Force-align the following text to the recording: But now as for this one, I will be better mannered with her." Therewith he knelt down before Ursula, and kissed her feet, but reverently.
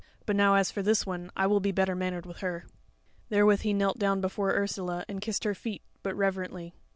But 0.25 0.35
now 0.35 0.55
as 0.55 0.71
for 0.71 0.81
this 0.81 1.05
one, 1.05 1.29
I 1.37 1.45
will 1.45 1.59
be 1.59 1.71
better 1.71 1.93
mannered 1.93 2.25
with 2.25 2.39
her." 2.39 2.65
Therewith 3.29 3.59
he 3.61 3.71
knelt 3.71 3.99
down 3.99 4.19
before 4.19 4.49
Ursula, 4.55 5.05
and 5.07 5.21
kissed 5.21 5.43
her 5.43 5.53
feet, 5.53 5.83
but 6.01 6.15
reverently. 6.15 6.73